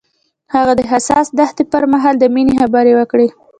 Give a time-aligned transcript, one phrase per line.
[0.53, 3.27] هغه د حساس دښته پر مهال د مینې خبرې وکړې.